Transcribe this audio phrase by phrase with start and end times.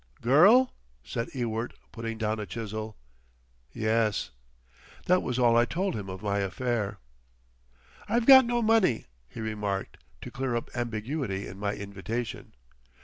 [0.21, 0.73] "Girl?"
[1.03, 2.97] said Ewart, putting down a chisel.
[3.71, 4.31] "Yes."
[5.05, 6.97] That was all I told him of my affair.
[8.09, 12.53] "I've got no money," he remarked, to clear up ambiguity in my invitation.